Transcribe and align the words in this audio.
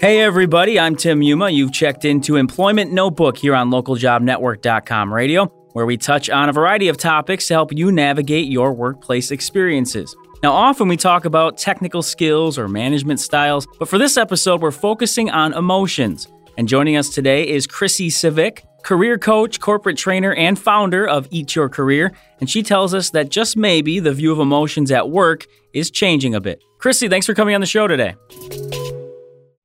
Hey, 0.00 0.20
everybody, 0.20 0.78
I'm 0.78 0.96
Tim 0.96 1.20
Muma. 1.20 1.52
You've 1.52 1.72
checked 1.72 2.04
into 2.04 2.36
Employment 2.36 2.92
Notebook 2.92 3.36
here 3.36 3.54
on 3.54 3.70
localjobnetwork.com 3.70 5.12
radio, 5.12 5.46
where 5.72 5.86
we 5.86 5.96
touch 5.96 6.30
on 6.30 6.48
a 6.48 6.52
variety 6.52 6.88
of 6.88 6.96
topics 6.96 7.46
to 7.48 7.54
help 7.54 7.72
you 7.72 7.92
navigate 7.92 8.46
your 8.48 8.72
workplace 8.72 9.30
experiences. 9.30 10.16
Now, 10.42 10.52
often 10.52 10.88
we 10.88 10.96
talk 10.96 11.24
about 11.24 11.58
technical 11.58 12.02
skills 12.02 12.58
or 12.58 12.68
management 12.68 13.20
styles, 13.20 13.66
but 13.78 13.88
for 13.88 13.98
this 13.98 14.16
episode, 14.16 14.60
we're 14.60 14.70
focusing 14.70 15.30
on 15.30 15.52
emotions. 15.52 16.28
And 16.56 16.66
joining 16.66 16.96
us 16.96 17.08
today 17.08 17.48
is 17.48 17.66
Chrissy 17.66 18.08
Scivicque, 18.08 18.62
career 18.82 19.18
coach, 19.18 19.60
corporate 19.60 19.96
trainer, 19.96 20.32
and 20.34 20.58
founder 20.58 21.06
of 21.06 21.28
Eat 21.30 21.54
Your 21.54 21.68
Career. 21.68 22.12
And 22.40 22.48
she 22.48 22.62
tells 22.62 22.94
us 22.94 23.10
that 23.10 23.28
just 23.28 23.56
maybe 23.56 24.00
the 24.00 24.12
view 24.12 24.32
of 24.32 24.38
emotions 24.38 24.90
at 24.90 25.10
work 25.10 25.46
is 25.72 25.90
changing 25.90 26.34
a 26.34 26.40
bit. 26.40 26.62
Chrissy, 26.78 27.08
thanks 27.08 27.26
for 27.26 27.34
coming 27.34 27.54
on 27.54 27.60
the 27.60 27.66
show 27.66 27.86
today. 27.86 28.14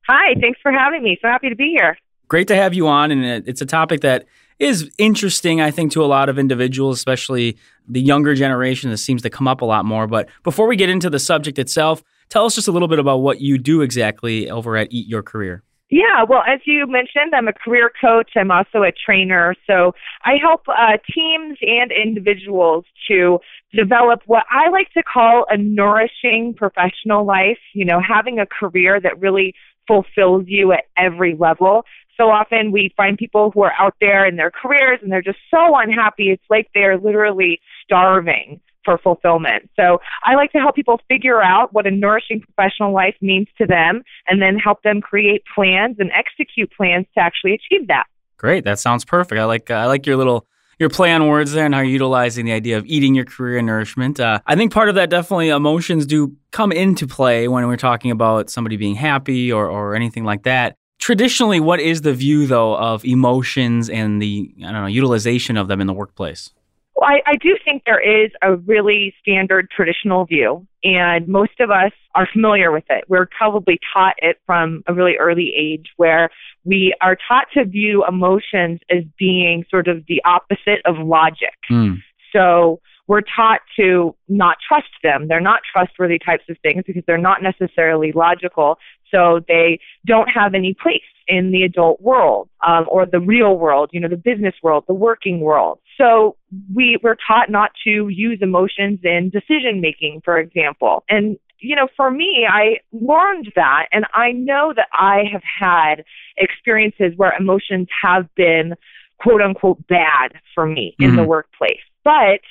Hi, 0.07 0.35
thanks 0.41 0.59
for 0.62 0.71
having 0.71 1.04
me. 1.04 1.18
So 1.21 1.27
happy 1.27 1.49
to 1.49 1.55
be 1.55 1.76
here. 1.77 1.98
Great 2.27 2.48
to 2.48 2.55
have 2.55 2.73
you 2.73 2.88
on. 2.88 3.12
And 3.12 3.48
it's 3.48 3.62
a 3.62 3.66
topic 3.66 4.02
that 4.02 4.26
is 4.59 4.91
interesting, 4.98 5.62
I 5.62 5.71
think, 5.71 5.91
to 5.93 6.04
a 6.04 6.07
lot 6.07 6.30
of 6.30 6.38
individuals, 6.38 6.98
especially 6.98 7.57
the 7.88 8.02
younger 8.02 8.34
generation 8.34 8.90
that 8.91 8.98
seems 8.98 9.21
to 9.21 9.30
come 9.30 9.48
up 9.48 9.62
a 9.62 9.66
lot 9.66 9.85
more. 9.85 10.07
But 10.07 10.30
before 10.43 10.68
we 10.68 10.76
get 10.76 10.90
into 10.90 11.09
the 11.09 11.20
subject 11.20 11.59
itself, 11.59 12.04
tell 12.30 12.45
us 12.45 12.55
just 12.55 12.68
a 12.68 12.71
little 12.71 12.88
bit 12.88 12.99
about 12.99 13.18
what 13.18 13.41
you 13.41 13.57
do 13.57 13.82
exactly 13.82 14.49
over 14.49 14.76
at 14.77 14.88
Eat 14.91 15.07
Your 15.07 15.23
Career. 15.23 15.63
Yeah, 15.94 16.24
well, 16.28 16.42
as 16.48 16.60
you 16.66 16.88
mentioned, 16.88 17.36
I'm 17.36 17.48
a 17.48 17.54
career 17.54 17.92
coach. 18.02 18.32
I'm 18.36 18.50
also 18.50 18.82
a 18.82 18.92
trainer. 18.92 19.54
So 19.68 19.94
I 20.26 20.38
help 20.42 20.62
uh, 20.68 20.98
teams 21.14 21.60
and 21.62 21.92
individuals 21.92 22.86
to 23.10 23.38
develop 23.76 24.22
what 24.26 24.44
I 24.50 24.72
like 24.72 24.92
to 24.94 25.04
call 25.04 25.46
a 25.52 25.56
nourishing 25.56 26.56
professional 26.58 27.28
life, 27.28 27.60
you 27.76 27.86
know, 27.86 28.02
having 28.02 28.40
a 28.40 28.48
career 28.48 29.00
that 29.02 29.22
really 29.22 29.54
fulfills 29.88 30.46
you 30.48 30.72
at 30.72 30.85
every 30.98 31.35
level. 31.35 31.84
So 32.18 32.24
often 32.32 32.72
we 32.72 32.91
find 32.98 33.16
people 33.16 33.52
who 33.52 33.62
are 33.62 33.74
out 33.78 33.94
there 34.02 34.26
in 34.26 34.35
their 34.35 34.50
careers 34.50 34.98
and 35.04 35.12
they're 35.12 35.22
just 35.22 35.38
so 35.52 35.76
unhappy. 35.78 36.32
It's 36.32 36.50
like 36.50 36.70
they're 36.74 36.98
literally 36.98 37.62
starving 37.85 38.60
for 38.84 38.98
fulfillment. 38.98 39.70
So 39.76 39.99
I 40.23 40.35
like 40.35 40.51
to 40.51 40.59
help 40.59 40.76
people 40.76 40.99
figure 41.07 41.41
out 41.41 41.73
what 41.73 41.87
a 41.87 41.91
nourishing 41.91 42.41
professional 42.41 42.93
life 42.93 43.15
means 43.21 43.48
to 43.57 43.65
them 43.65 44.03
and 44.27 44.41
then 44.41 44.57
help 44.57 44.84
them 44.84 45.01
create 45.01 45.43
plans 45.53 45.98
and 45.99 46.12
execute 46.12 46.71
plans 46.76 47.05
to 47.15 47.21
actually 47.21 47.54
achieve 47.54 47.87
that. 47.87 48.05
Great. 48.37 48.65
That 48.65 48.79
sounds 48.79 49.05
perfect. 49.05 49.39
I 49.39 49.45
like 49.45 49.71
uh, 49.71 49.76
I 49.76 49.85
like 49.85 50.05
your 50.05 50.17
little 50.17 50.45
your 50.79 50.89
play 50.89 51.11
on 51.13 51.27
words 51.27 51.51
there 51.54 51.65
and 51.65 51.73
how 51.73 51.81
you're 51.81 51.91
utilizing 51.91 52.45
the 52.45 52.51
idea 52.51 52.77
of 52.77 52.85
eating 52.85 53.15
your 53.15 53.26
career 53.26 53.57
and 53.57 53.67
nourishment. 53.67 54.20
Uh, 54.20 54.39
I 54.45 54.55
think 54.55 54.73
part 54.73 54.89
of 54.89 54.95
that 54.95 55.09
definitely 55.09 55.49
emotions 55.49 56.05
do 56.05 56.35
come 56.51 56.71
into 56.71 57.07
play 57.07 57.48
when 57.48 57.65
we're 57.67 57.77
talking 57.77 58.11
about 58.11 58.49
somebody 58.49 58.76
being 58.76 58.95
happy 58.95 59.51
or, 59.51 59.67
or 59.67 59.95
anything 59.95 60.23
like 60.26 60.43
that. 60.43 60.76
Traditionally, 60.99 61.59
what 61.59 61.79
is 61.79 62.01
the 62.01 62.13
view 62.13 62.48
though 62.48 62.76
of 62.76 63.05
emotions 63.05 63.89
and 63.89 64.22
the 64.22 64.53
I 64.59 64.72
don't 64.72 64.81
know 64.81 64.88
utilization 64.88 65.57
of 65.57 65.67
them 65.67 65.81
in 65.81 65.88
the 65.88 65.94
workplace? 65.94 66.51
Well, 66.96 67.09
I, 67.09 67.22
I 67.25 67.36
do 67.38 67.58
think 67.63 67.84
there 67.86 68.00
is 68.00 68.31
a 68.41 68.56
really 68.56 69.13
standard 69.19 69.69
traditional 69.75 70.25
view, 70.25 70.68
and 70.84 71.28
most 71.28 71.59
of 71.59 71.72
us 71.72 71.91
are 72.13 72.28
familiar 72.31 72.72
with 72.72 72.84
it. 72.90 73.06
We're 73.08 73.28
probably 73.35 73.80
taught 73.94 74.16
it 74.19 74.38
from 74.46 74.84
a 74.88 74.94
really 74.94 75.16
early 75.19 75.53
age 75.58 75.88
where 75.97 76.30
we 76.63 76.94
are 77.02 77.18
taught 77.28 77.47
to 77.56 77.66
view 77.66 78.06
emotions 78.08 78.80
as 78.91 79.03
being 79.18 79.66
sort 79.69 79.88
of 79.88 80.06
the 80.08 80.22
opposite 80.24 80.81
of 80.85 80.97
logic. 81.00 81.56
Mm. 81.72 81.97
So 82.31 82.80
we're 83.07 83.22
taught 83.22 83.62
to 83.78 84.16
not 84.30 84.57
trust 84.68 84.88
them. 85.03 85.28
They're 85.28 85.41
not 85.41 85.62
trustworthy 85.72 86.19
types 86.19 86.44
of 86.50 86.57
things 86.62 86.84
because 86.85 87.03
they're 87.06 87.18
not 87.18 87.41
necessarily 87.41 88.12
logical. 88.13 88.78
So 89.14 89.42
they 89.47 89.80
don't 90.06 90.28
have 90.28 90.53
any 90.53 90.74
place 90.74 91.02
in 91.28 91.52
the 91.52 91.64
adult 91.64 92.02
world 92.02 92.50
um, 92.66 92.86
or 92.90 93.06
the 93.06 93.19
real 93.19 93.58
world, 93.58 93.90
you 93.94 94.00
know, 94.00 94.09
the 94.09 94.18
business 94.18 94.56
world, 94.62 94.84
the 94.88 94.94
working 94.94 95.40
world. 95.40 95.79
So 95.97 96.35
we 96.74 96.97
were 97.01 97.18
taught 97.28 97.50
not 97.50 97.72
to 97.85 98.09
use 98.09 98.40
emotions 98.41 99.00
in 99.03 99.29
decision 99.29 99.79
making, 99.79 100.22
for 100.25 100.38
example. 100.38 101.03
And 101.09 101.38
you 101.59 101.78
know, 101.78 101.88
for 101.96 102.12
me, 102.12 102.46
I 102.47 102.79
learned 102.91 103.53
that, 103.56 103.85
and 103.94 104.06
I 104.13 104.34
know 104.34 104.73
that 104.75 104.88
I 104.91 105.23
have 105.31 105.44
had 105.44 106.03
experiences 106.35 107.13
where 107.16 107.34
emotions 107.40 107.88
have 108.03 108.28
been 108.35 108.75
quote 109.19 109.41
unquote 109.41 109.88
bad 109.88 110.34
for 110.53 110.66
me 110.66 110.96
mm-hmm. 111.00 111.09
in 111.09 111.16
the 111.16 111.22
mm-hmm. 111.22 111.29
workplace. 111.29 111.79
But 112.03 112.41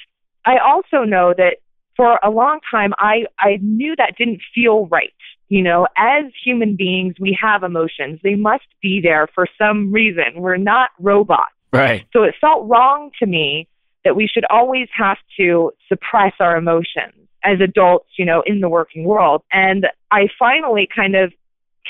I 0.46 0.56
also 0.64 1.04
know 1.04 1.34
that 1.36 1.56
for 1.94 2.18
a 2.22 2.30
long 2.30 2.60
time, 2.70 2.92
I, 2.98 3.26
I 3.38 3.58
knew 3.60 3.94
that 3.96 4.14
didn't 4.16 4.40
feel 4.54 4.86
right. 4.86 5.12
You 5.52 5.60
know, 5.60 5.86
as 5.98 6.24
human 6.42 6.76
beings, 6.76 7.16
we 7.20 7.36
have 7.38 7.62
emotions. 7.62 8.20
They 8.22 8.36
must 8.36 8.64
be 8.80 9.02
there 9.02 9.28
for 9.34 9.46
some 9.58 9.92
reason. 9.92 10.24
We're 10.36 10.56
not 10.56 10.88
robots. 10.98 11.52
Right. 11.70 12.06
So 12.14 12.22
it 12.22 12.34
felt 12.40 12.66
wrong 12.66 13.10
to 13.18 13.26
me 13.26 13.68
that 14.02 14.16
we 14.16 14.26
should 14.26 14.46
always 14.46 14.88
have 14.96 15.18
to 15.36 15.72
suppress 15.90 16.32
our 16.40 16.56
emotions 16.56 17.12
as 17.44 17.60
adults, 17.60 18.08
you 18.16 18.24
know, 18.24 18.42
in 18.46 18.62
the 18.62 18.68
working 18.70 19.04
world. 19.04 19.42
And 19.52 19.88
I 20.10 20.28
finally 20.38 20.88
kind 20.96 21.14
of 21.14 21.34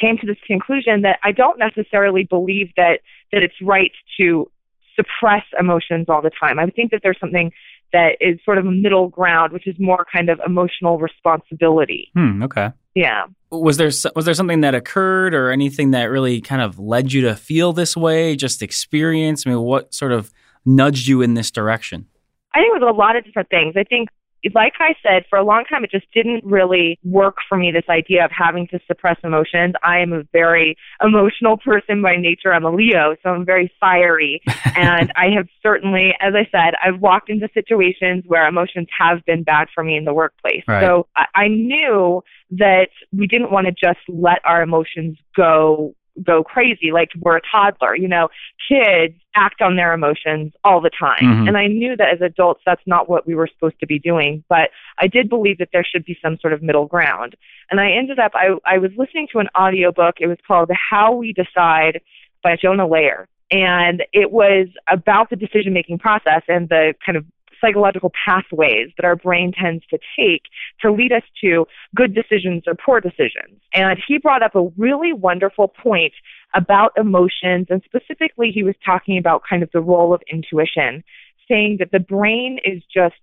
came 0.00 0.18
to 0.18 0.26
this 0.26 0.38
conclusion 0.44 1.02
that 1.02 1.20
I 1.22 1.30
don't 1.30 1.60
necessarily 1.60 2.24
believe 2.24 2.72
that 2.76 2.98
that 3.30 3.44
it's 3.44 3.62
right 3.62 3.92
to 4.18 4.50
suppress 4.96 5.44
emotions 5.56 6.06
all 6.08 6.20
the 6.20 6.32
time. 6.32 6.58
I 6.58 6.66
think 6.66 6.90
that 6.90 7.02
there's 7.04 7.20
something 7.20 7.52
that 7.92 8.16
is 8.20 8.40
sort 8.44 8.58
of 8.58 8.66
a 8.66 8.72
middle 8.72 9.06
ground, 9.06 9.52
which 9.52 9.68
is 9.68 9.76
more 9.78 10.04
kind 10.12 10.30
of 10.30 10.40
emotional 10.44 10.98
responsibility. 10.98 12.10
Hmm, 12.16 12.42
okay. 12.42 12.70
Yeah. 12.96 13.26
Was 13.52 13.76
there 13.76 13.90
was 14.16 14.24
there 14.24 14.34
something 14.34 14.62
that 14.62 14.74
occurred 14.74 15.34
or 15.34 15.50
anything 15.50 15.90
that 15.90 16.04
really 16.04 16.40
kind 16.40 16.62
of 16.62 16.78
led 16.78 17.12
you 17.12 17.20
to 17.22 17.36
feel 17.36 17.72
this 17.72 17.96
way? 17.96 18.34
Just 18.34 18.62
experience. 18.62 19.46
I 19.46 19.50
mean, 19.50 19.60
what 19.60 19.92
sort 19.92 20.12
of 20.12 20.32
nudged 20.64 21.06
you 21.06 21.20
in 21.20 21.34
this 21.34 21.50
direction? 21.50 22.06
I 22.54 22.60
think 22.60 22.74
it 22.74 22.82
was 22.82 22.94
a 22.94 22.96
lot 22.96 23.14
of 23.16 23.24
different 23.24 23.50
things. 23.50 23.74
I 23.76 23.84
think 23.84 24.08
like 24.54 24.74
I 24.80 24.94
said, 25.02 25.24
for 25.28 25.38
a 25.38 25.44
long 25.44 25.64
time, 25.64 25.84
it 25.84 25.90
just 25.90 26.10
didn't 26.12 26.44
really 26.44 26.98
work 27.04 27.36
for 27.48 27.56
me, 27.56 27.70
this 27.70 27.88
idea 27.88 28.24
of 28.24 28.30
having 28.36 28.66
to 28.68 28.80
suppress 28.86 29.16
emotions. 29.22 29.74
I 29.82 29.98
am 29.98 30.12
a 30.12 30.22
very 30.32 30.76
emotional 31.02 31.56
person 31.56 32.02
by 32.02 32.16
nature. 32.16 32.52
I'm 32.52 32.64
a 32.64 32.70
Leo, 32.70 33.16
so 33.22 33.30
I'm 33.30 33.44
very 33.44 33.72
fiery. 33.80 34.42
and 34.76 35.12
I 35.16 35.30
have 35.36 35.48
certainly, 35.62 36.14
as 36.20 36.34
I 36.34 36.48
said, 36.50 36.74
I've 36.84 37.00
walked 37.00 37.30
into 37.30 37.48
situations 37.54 38.24
where 38.26 38.46
emotions 38.46 38.88
have 38.98 39.24
been 39.24 39.42
bad 39.42 39.68
for 39.74 39.84
me 39.84 39.96
in 39.96 40.04
the 40.04 40.14
workplace. 40.14 40.64
Right. 40.66 40.84
So 40.84 41.06
I, 41.16 41.26
I 41.34 41.48
knew 41.48 42.22
that 42.52 42.88
we 43.12 43.26
didn't 43.26 43.50
want 43.50 43.66
to 43.66 43.72
just 43.72 44.00
let 44.08 44.38
our 44.44 44.62
emotions 44.62 45.16
go 45.36 45.94
go 46.22 46.44
crazy 46.44 46.92
like 46.92 47.10
we're 47.20 47.36
a 47.36 47.40
toddler 47.50 47.96
you 47.96 48.08
know 48.08 48.28
kids 48.68 49.14
act 49.34 49.62
on 49.62 49.76
their 49.76 49.94
emotions 49.94 50.52
all 50.62 50.80
the 50.80 50.90
time. 50.90 51.22
Mm-hmm. 51.22 51.48
and 51.48 51.56
i 51.56 51.66
knew 51.66 51.96
that 51.96 52.08
as 52.12 52.20
adults 52.20 52.60
that's 52.66 52.82
not 52.86 53.08
what 53.08 53.26
we 53.26 53.34
were 53.34 53.48
supposed 53.52 53.80
to 53.80 53.86
be 53.86 53.98
doing 53.98 54.44
but 54.48 54.70
i 54.98 55.06
did 55.06 55.28
believe 55.28 55.58
that 55.58 55.68
there 55.72 55.84
should 55.84 56.04
be 56.04 56.18
some 56.22 56.38
sort 56.40 56.52
of 56.52 56.62
middle 56.62 56.86
ground. 56.86 57.34
And 57.70 57.80
i 57.80 57.90
ended 57.90 58.18
up 58.18 58.32
i 58.34 58.54
i 58.66 58.78
was 58.78 58.90
listening 58.96 59.28
to 59.32 59.38
an 59.38 59.48
audiobook. 59.58 60.16
It 60.20 60.26
was 60.26 60.38
called 60.46 60.70
how 60.90 61.14
we 61.14 61.32
decide 61.32 62.00
by 62.42 62.56
jonah 62.56 62.86
lehrer 62.86 63.26
and 63.50 64.02
it 64.12 64.32
was 64.32 64.68
about 64.90 65.30
the 65.30 65.36
decision 65.36 65.72
making 65.72 65.98
process 65.98 66.42
and 66.48 66.68
the 66.68 66.94
kind 67.04 67.16
of 67.16 67.24
psychological 67.62 68.12
pathways 68.24 68.90
that 68.96 69.04
our 69.04 69.16
brain 69.16 69.52
tends 69.52 69.84
to 69.86 69.98
take 70.18 70.42
to 70.80 70.92
lead 70.92 71.12
us 71.12 71.22
to 71.42 71.66
good 71.94 72.14
decisions 72.14 72.64
or 72.66 72.74
poor 72.74 73.00
decisions. 73.00 73.60
And 73.72 73.98
he 74.06 74.18
brought 74.18 74.42
up 74.42 74.54
a 74.54 74.68
really 74.76 75.12
wonderful 75.12 75.68
point 75.68 76.12
about 76.54 76.92
emotions, 76.98 77.68
and 77.70 77.82
specifically, 77.84 78.50
he 78.52 78.62
was 78.62 78.74
talking 78.84 79.16
about 79.16 79.42
kind 79.48 79.62
of 79.62 79.70
the 79.72 79.80
role 79.80 80.12
of 80.12 80.20
intuition, 80.30 81.02
saying 81.48 81.76
that 81.78 81.92
the 81.92 82.00
brain 82.00 82.58
is 82.64 82.82
just 82.92 83.14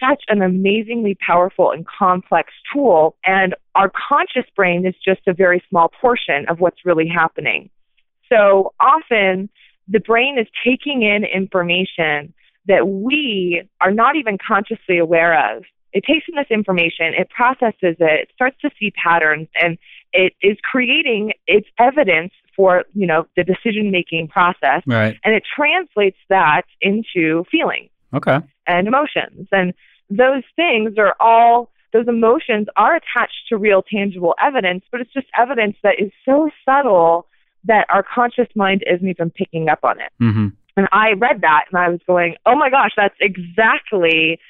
such 0.00 0.24
an 0.28 0.42
amazingly 0.42 1.16
powerful 1.24 1.70
and 1.70 1.86
complex 1.86 2.52
tool, 2.72 3.16
and 3.24 3.54
our 3.74 3.90
conscious 4.08 4.48
brain 4.56 4.86
is 4.86 4.94
just 5.04 5.20
a 5.28 5.32
very 5.32 5.62
small 5.68 5.90
portion 6.00 6.46
of 6.48 6.58
what's 6.58 6.84
really 6.84 7.08
happening. 7.08 7.70
So 8.28 8.72
often, 8.80 9.48
the 9.86 10.00
brain 10.00 10.38
is 10.38 10.46
taking 10.64 11.02
in 11.02 11.24
information 11.24 12.32
that 12.66 12.88
we 12.88 13.68
are 13.80 13.90
not 13.90 14.16
even 14.16 14.38
consciously 14.38 14.98
aware 14.98 15.56
of. 15.56 15.64
It 15.92 16.04
takes 16.04 16.26
in 16.28 16.34
this 16.34 16.50
information, 16.50 17.14
it 17.16 17.30
processes 17.30 17.96
it, 18.00 18.20
it 18.20 18.30
starts 18.34 18.60
to 18.62 18.70
see 18.80 18.90
patterns, 18.90 19.48
and 19.60 19.78
it 20.12 20.32
is 20.42 20.56
creating 20.62 21.34
its 21.46 21.68
evidence 21.78 22.32
for 22.56 22.84
you 22.94 23.06
know 23.06 23.26
the 23.36 23.44
decision 23.44 23.90
making 23.90 24.28
process, 24.28 24.82
right. 24.86 25.16
and 25.24 25.34
it 25.34 25.44
translates 25.56 26.18
that 26.28 26.62
into 26.80 27.44
feelings, 27.50 27.90
okay, 28.12 28.40
and 28.66 28.88
emotions, 28.88 29.46
and 29.52 29.72
those 30.10 30.42
things 30.56 30.94
are 30.98 31.14
all 31.20 31.70
those 31.92 32.08
emotions 32.08 32.66
are 32.76 32.96
attached 32.96 33.48
to 33.48 33.56
real 33.56 33.82
tangible 33.82 34.34
evidence, 34.44 34.84
but 34.90 35.00
it's 35.00 35.12
just 35.12 35.28
evidence 35.38 35.76
that 35.84 35.94
is 36.00 36.10
so 36.24 36.50
subtle 36.64 37.28
that 37.64 37.86
our 37.88 38.02
conscious 38.02 38.48
mind 38.56 38.82
isn't 38.92 39.08
even 39.08 39.30
picking 39.30 39.68
up 39.68 39.78
on 39.84 40.00
it. 40.00 40.10
Mm-hmm. 40.20 40.48
And 40.76 40.88
I 40.92 41.12
read 41.12 41.42
that 41.42 41.66
and 41.70 41.78
I 41.78 41.88
was 41.88 42.00
going, 42.06 42.36
oh 42.46 42.56
my 42.56 42.70
gosh, 42.70 42.90
that's 42.96 43.14
exactly, 43.20 44.40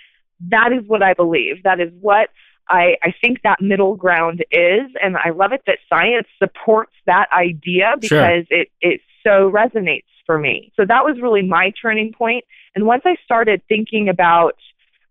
that 0.48 0.72
is 0.72 0.86
what 0.86 1.02
I 1.02 1.14
believe. 1.14 1.62
That 1.64 1.80
is 1.80 1.90
what 2.00 2.30
I, 2.68 2.96
I 3.02 3.14
think 3.20 3.42
that 3.42 3.60
middle 3.60 3.94
ground 3.94 4.44
is, 4.50 4.90
and 5.02 5.16
I 5.16 5.30
love 5.30 5.52
it 5.52 5.62
that 5.66 5.78
science 5.88 6.26
supports 6.38 6.94
that 7.06 7.26
idea 7.32 7.94
because 8.00 8.46
sure. 8.48 8.60
it, 8.60 8.68
it 8.80 9.00
so 9.22 9.50
resonates 9.50 10.04
for 10.24 10.38
me. 10.38 10.72
So 10.76 10.84
that 10.86 11.04
was 11.04 11.20
really 11.20 11.42
my 11.42 11.72
turning 11.80 12.12
point. 12.12 12.44
And 12.74 12.86
once 12.86 13.02
I 13.04 13.16
started 13.24 13.62
thinking 13.68 14.08
about 14.08 14.56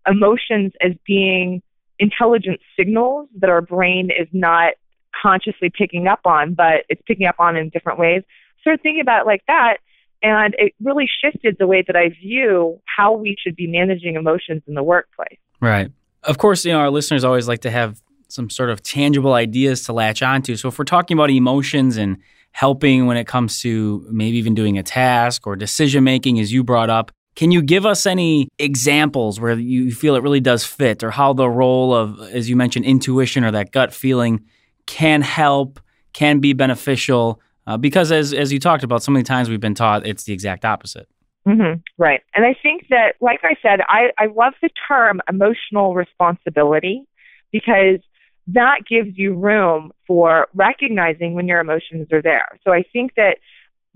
emotions 0.06 0.72
as 0.80 0.92
being 1.06 1.62
intelligent 1.98 2.60
signals 2.76 3.28
that 3.38 3.50
our 3.50 3.62
brain 3.62 4.10
is 4.10 4.28
not 4.32 4.74
consciously 5.22 5.70
picking 5.70 6.08
up 6.08 6.20
on, 6.24 6.54
but 6.54 6.84
it's 6.88 7.02
picking 7.06 7.26
up 7.26 7.36
on 7.38 7.56
in 7.56 7.68
different 7.68 7.98
ways, 8.00 8.22
started 8.60 8.82
thinking 8.82 9.00
about 9.00 9.22
it 9.22 9.26
like 9.26 9.42
that. 9.46 9.76
And 10.22 10.54
it 10.58 10.74
really 10.82 11.06
shifted 11.22 11.56
the 11.58 11.66
way 11.66 11.84
that 11.86 11.96
I 11.96 12.08
view 12.08 12.80
how 12.84 13.14
we 13.14 13.36
should 13.42 13.56
be 13.56 13.66
managing 13.66 14.14
emotions 14.14 14.62
in 14.66 14.74
the 14.74 14.82
workplace. 14.82 15.38
Right. 15.60 15.90
Of 16.22 16.38
course, 16.38 16.64
you 16.64 16.72
know, 16.72 16.78
our 16.78 16.90
listeners 16.90 17.24
always 17.24 17.46
like 17.46 17.60
to 17.60 17.70
have 17.70 18.00
some 18.28 18.48
sort 18.48 18.70
of 18.70 18.82
tangible 18.82 19.34
ideas 19.34 19.84
to 19.84 19.92
latch 19.92 20.22
onto. 20.22 20.56
So 20.56 20.68
if 20.68 20.78
we're 20.78 20.86
talking 20.86 21.16
about 21.16 21.30
emotions 21.30 21.96
and 21.96 22.16
helping 22.52 23.06
when 23.06 23.16
it 23.16 23.26
comes 23.26 23.60
to 23.60 24.06
maybe 24.10 24.38
even 24.38 24.54
doing 24.54 24.78
a 24.78 24.82
task 24.82 25.46
or 25.46 25.56
decision 25.56 26.04
making, 26.04 26.40
as 26.40 26.52
you 26.52 26.64
brought 26.64 26.88
up, 26.88 27.12
can 27.36 27.50
you 27.50 27.62
give 27.62 27.84
us 27.84 28.06
any 28.06 28.48
examples 28.58 29.40
where 29.40 29.58
you 29.58 29.90
feel 29.90 30.14
it 30.14 30.22
really 30.22 30.40
does 30.40 30.64
fit 30.64 31.02
or 31.02 31.10
how 31.10 31.32
the 31.32 31.48
role 31.48 31.92
of, 31.92 32.20
as 32.32 32.48
you 32.48 32.56
mentioned, 32.56 32.84
intuition 32.84 33.44
or 33.44 33.50
that 33.50 33.72
gut 33.72 33.92
feeling 33.92 34.44
can 34.86 35.20
help, 35.20 35.80
can 36.12 36.38
be 36.38 36.52
beneficial? 36.52 37.40
Uh, 37.66 37.76
because 37.76 38.12
as, 38.12 38.32
as 38.32 38.52
you 38.52 38.60
talked 38.60 38.84
about, 38.84 39.02
so 39.02 39.10
many 39.10 39.22
times 39.22 39.48
we've 39.48 39.60
been 39.60 39.74
taught 39.74 40.06
it's 40.06 40.24
the 40.24 40.32
exact 40.32 40.64
opposite. 40.64 41.08
Mm-hmm. 41.46 41.80
Right. 41.98 42.22
And 42.34 42.44
I 42.44 42.54
think 42.62 42.86
that, 42.88 43.16
like 43.20 43.40
I 43.42 43.54
said, 43.60 43.80
I, 43.88 44.10
I 44.18 44.26
love 44.26 44.54
the 44.62 44.70
term 44.88 45.20
emotional 45.28 45.94
responsibility 45.94 47.06
because 47.52 48.00
that 48.48 48.80
gives 48.88 49.16
you 49.16 49.34
room 49.34 49.92
for 50.06 50.48
recognizing 50.54 51.34
when 51.34 51.48
your 51.48 51.60
emotions 51.60 52.08
are 52.12 52.22
there. 52.22 52.48
So 52.64 52.72
I 52.72 52.82
think 52.92 53.14
that 53.16 53.38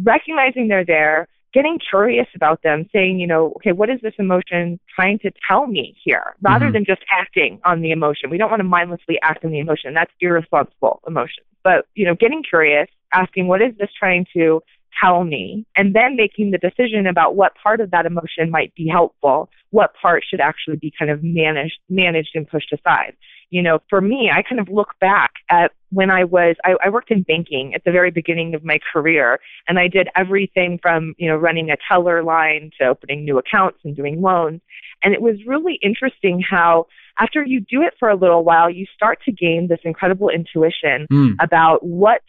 recognizing 0.02 0.68
they're 0.68 0.84
there, 0.84 1.26
getting 1.54 1.78
curious 1.78 2.26
about 2.34 2.62
them, 2.62 2.88
saying, 2.92 3.18
you 3.18 3.26
know, 3.26 3.52
okay, 3.56 3.72
what 3.72 3.88
is 3.90 4.00
this 4.02 4.14
emotion 4.18 4.78
trying 4.94 5.18
to 5.20 5.30
tell 5.48 5.66
me 5.66 5.96
here? 6.04 6.34
Rather 6.42 6.66
mm-hmm. 6.66 6.74
than 6.74 6.84
just 6.84 7.02
acting 7.10 7.60
on 7.64 7.80
the 7.80 7.90
emotion. 7.90 8.30
We 8.30 8.36
don't 8.38 8.50
want 8.50 8.60
to 8.60 8.64
mindlessly 8.64 9.18
act 9.22 9.44
on 9.44 9.50
the 9.50 9.58
emotion. 9.58 9.94
That's 9.94 10.12
irresponsible 10.20 11.00
emotion. 11.06 11.44
But, 11.64 11.86
you 11.94 12.04
know, 12.04 12.14
getting 12.14 12.42
curious, 12.42 12.88
asking, 13.12 13.46
what 13.48 13.62
is 13.62 13.74
this 13.78 13.90
trying 13.98 14.26
to 14.34 14.62
tell 15.02 15.22
me, 15.22 15.64
and 15.76 15.94
then 15.94 16.16
making 16.16 16.50
the 16.50 16.58
decision 16.58 17.06
about 17.06 17.36
what 17.36 17.52
part 17.62 17.80
of 17.80 17.90
that 17.90 18.06
emotion 18.06 18.50
might 18.50 18.74
be 18.74 18.88
helpful, 18.88 19.48
what 19.70 19.92
part 20.00 20.24
should 20.28 20.40
actually 20.40 20.76
be 20.76 20.92
kind 20.98 21.10
of 21.10 21.22
managed, 21.22 21.78
managed 21.88 22.30
and 22.34 22.48
pushed 22.48 22.72
aside. 22.72 23.14
You 23.50 23.62
know, 23.62 23.78
for 23.88 24.00
me, 24.00 24.30
I 24.32 24.42
kind 24.42 24.60
of 24.60 24.68
look 24.68 24.98
back 25.00 25.32
at 25.50 25.72
when 25.90 26.10
I 26.10 26.24
was, 26.24 26.56
I, 26.64 26.74
I 26.84 26.90
worked 26.90 27.10
in 27.10 27.22
banking 27.22 27.74
at 27.74 27.84
the 27.84 27.92
very 27.92 28.10
beginning 28.10 28.54
of 28.54 28.64
my 28.64 28.78
career, 28.92 29.38
and 29.66 29.78
I 29.78 29.88
did 29.88 30.08
everything 30.16 30.78
from, 30.82 31.14
you 31.16 31.28
know, 31.28 31.36
running 31.36 31.70
a 31.70 31.76
teller 31.88 32.22
line 32.22 32.70
to 32.78 32.88
opening 32.88 33.24
new 33.24 33.38
accounts 33.38 33.78
and 33.84 33.96
doing 33.96 34.20
loans. 34.20 34.60
And 35.02 35.14
it 35.14 35.22
was 35.22 35.36
really 35.46 35.78
interesting 35.82 36.42
how 36.42 36.88
after 37.18 37.44
you 37.44 37.60
do 37.60 37.82
it 37.82 37.94
for 37.98 38.08
a 38.08 38.16
little 38.16 38.44
while, 38.44 38.68
you 38.68 38.86
start 38.94 39.20
to 39.24 39.32
gain 39.32 39.68
this 39.68 39.80
incredible 39.84 40.28
intuition 40.28 41.06
mm. 41.10 41.34
about 41.40 41.84
what 41.84 42.22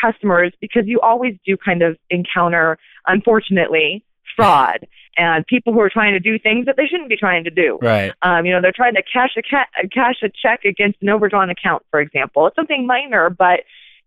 customers 0.00 0.52
because 0.60 0.84
you 0.86 1.00
always 1.00 1.34
do 1.46 1.56
kind 1.56 1.82
of 1.82 1.96
encounter, 2.10 2.78
unfortunately, 3.06 4.04
fraud 4.36 4.86
and 5.16 5.46
people 5.46 5.72
who 5.72 5.80
are 5.80 5.90
trying 5.90 6.12
to 6.12 6.20
do 6.20 6.38
things 6.38 6.66
that 6.66 6.76
they 6.76 6.86
shouldn't 6.86 7.08
be 7.08 7.16
trying 7.16 7.44
to 7.44 7.50
do. 7.50 7.78
Right. 7.82 8.12
Um, 8.22 8.46
you 8.46 8.52
know, 8.52 8.60
they're 8.62 8.72
trying 8.74 8.94
to 8.94 9.02
cash 9.02 9.30
a 9.36 9.42
ca- 9.42 9.88
cash 9.92 10.16
a 10.22 10.28
check 10.28 10.64
against 10.64 11.02
an 11.02 11.08
overdrawn 11.08 11.50
account, 11.50 11.82
for 11.90 12.00
example. 12.00 12.46
It's 12.46 12.56
something 12.56 12.86
minor, 12.86 13.28
but 13.30 13.60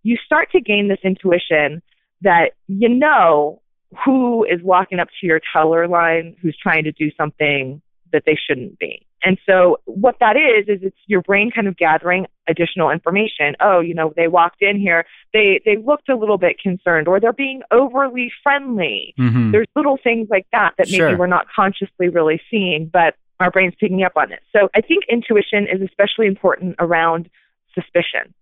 you 0.04 0.18
start 0.25 0.51
to 0.51 0.62
gain 0.62 0.88
this 0.88 1.00
intuition 1.04 1.81
that 2.22 2.51
you 2.68 2.89
know 2.89 3.62
who 4.06 4.44
is 4.46 4.62
walking 4.63 5.00
up 5.00 5.10
to 5.22 5.28
your 5.28 5.39
teller 5.54 5.88
line 5.88 6.36
who's 6.42 6.57
trying 6.62 6.86
to 6.86 6.92
do 6.92 7.12
something 7.16 7.81
that 8.12 8.24
they 8.25 8.38
shouldn't 8.48 8.80
be. 8.80 9.06
And 9.24 9.38
so 9.46 9.78
what 9.86 10.18
that 10.20 10.36
is 10.36 10.68
is 10.68 10.84
it's 10.84 10.98
your 11.08 11.22
brain 11.22 11.52
kind 11.52 11.68
of 11.68 11.78
gathering 11.78 12.28
additional 12.48 12.90
information. 12.90 13.56
Oh, 13.62 13.80
you 13.80 13.94
know, 13.94 14.14
they 14.16 14.28
walked 14.28 14.62
in 14.62 14.80
here, 14.80 15.06
they 15.34 15.62
they 15.66 15.78
looked 15.78 16.10
a 16.10 16.16
little 16.16 16.38
bit 16.38 16.60
concerned 16.60 17.08
or 17.08 17.20
they're 17.20 17.34
being 17.34 17.62
overly 17.72 18.31
friendly. 18.44 19.14
Mm-hmm. 19.18 19.52
There's 19.52 19.68
little 19.75 19.98
things 20.04 20.28
like 20.30 20.46
that 20.52 20.74
that 20.78 20.88
maybe 20.88 20.98
sure. 20.98 21.18
we're 21.18 21.28
not 21.28 21.48
consciously 21.56 22.10
really 22.10 22.42
seeing, 22.52 22.90
but 22.92 23.16
our 23.40 23.52
brain's 23.52 23.75
picking 23.80 24.04
up 24.04 24.14
on 24.16 24.31
it. 24.31 24.42
So 24.52 24.70
I 24.75 24.81
think 24.81 25.06
intuition 25.10 25.68
is 25.72 25.81
especially 25.81 26.28
important 26.28 26.75
around 26.80 27.30
suspicion. 27.74 28.34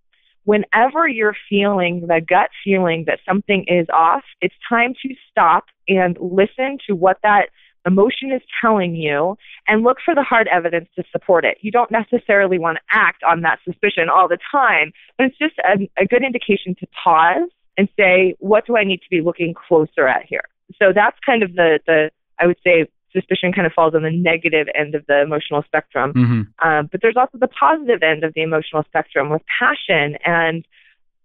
Whenever 0.43 1.07
you're 1.07 1.35
feeling 1.47 2.07
the 2.07 2.19
gut 2.27 2.49
feeling 2.63 3.05
that 3.05 3.19
something 3.27 3.65
is 3.67 3.87
off, 3.93 4.23
it's 4.41 4.55
time 4.67 4.93
to 5.03 5.13
stop 5.29 5.65
and 5.87 6.17
listen 6.19 6.79
to 6.87 6.95
what 6.95 7.17
that 7.21 7.49
emotion 7.85 8.31
is 8.31 8.41
telling 8.61 8.95
you 8.95 9.37
and 9.67 9.83
look 9.83 9.97
for 10.03 10.13
the 10.13 10.23
hard 10.23 10.47
evidence 10.47 10.87
to 10.95 11.03
support 11.11 11.45
it. 11.45 11.57
You 11.61 11.71
don't 11.71 11.91
necessarily 11.91 12.59
want 12.59 12.77
to 12.77 12.83
act 12.91 13.23
on 13.23 13.41
that 13.41 13.59
suspicion 13.65 14.09
all 14.09 14.27
the 14.27 14.37
time, 14.51 14.91
but 15.17 15.27
it's 15.27 15.37
just 15.37 15.55
a, 15.59 15.89
a 15.97 16.05
good 16.05 16.23
indication 16.23 16.75
to 16.79 16.87
pause 17.03 17.49
and 17.77 17.87
say, 17.97 18.35
what 18.39 18.65
do 18.67 18.77
I 18.77 18.83
need 18.83 19.01
to 19.01 19.09
be 19.09 19.21
looking 19.21 19.53
closer 19.53 20.07
at 20.07 20.25
here? 20.27 20.43
So 20.77 20.91
that's 20.93 21.17
kind 21.25 21.43
of 21.43 21.55
the, 21.55 21.79
the 21.87 22.11
I 22.39 22.47
would 22.47 22.59
say, 22.63 22.87
suspicion 23.11 23.51
kind 23.51 23.67
of 23.67 23.73
falls 23.73 23.93
on 23.93 24.03
the 24.03 24.11
negative 24.11 24.67
end 24.73 24.95
of 24.95 25.05
the 25.07 25.21
emotional 25.21 25.63
spectrum. 25.63 26.13
Mm-hmm. 26.13 26.67
Um, 26.67 26.89
but 26.91 27.01
there's 27.01 27.17
also 27.17 27.37
the 27.37 27.47
positive 27.47 28.01
end 28.03 28.23
of 28.23 28.33
the 28.33 28.41
emotional 28.41 28.83
spectrum 28.83 29.29
with 29.29 29.41
passion 29.59 30.17
and 30.25 30.65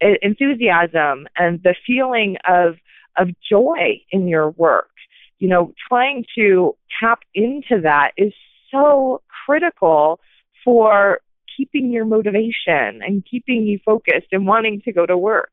enthusiasm 0.00 1.28
and 1.36 1.62
the 1.62 1.74
feeling 1.86 2.36
of 2.48 2.76
of 3.16 3.28
joy 3.48 4.00
in 4.10 4.28
your 4.28 4.50
work 4.50 4.90
you 5.38 5.48
know, 5.48 5.72
trying 5.88 6.24
to 6.36 6.76
tap 7.00 7.20
into 7.34 7.80
that 7.82 8.12
is 8.16 8.32
so 8.70 9.22
critical 9.46 10.20
for 10.64 11.20
keeping 11.56 11.90
your 11.90 12.04
motivation 12.04 13.00
and 13.02 13.24
keeping 13.30 13.62
you 13.66 13.78
focused 13.84 14.28
and 14.32 14.46
wanting 14.46 14.82
to 14.84 14.92
go 14.92 15.06
to 15.06 15.16
work. 15.16 15.50